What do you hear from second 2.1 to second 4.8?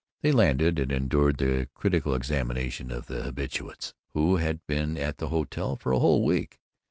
examination of the habitués who had